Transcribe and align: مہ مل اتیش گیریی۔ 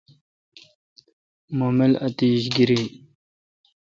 مہ 1.57 1.67
مل 1.77 1.91
اتیش 2.05 2.41
گیریی۔ 2.53 2.85